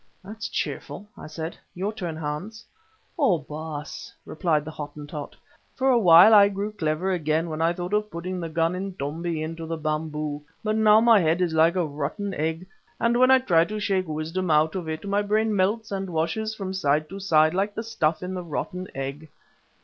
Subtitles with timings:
[0.23, 1.55] "That's cheerful," I said.
[1.75, 2.65] "Your turn, Hans."
[3.19, 3.37] "Oh!
[3.37, 5.35] Baas," replied the Hottentot,
[5.75, 9.43] "for a while I grew clever again when I thought of putting the gun Intombi
[9.43, 10.41] into the bamboo.
[10.63, 12.65] But now my head is like a rotten egg,
[12.99, 16.55] and when I try to shake wisdom out of it my brain melts and washes
[16.55, 19.29] from side to side like the stuff in the rotten egg.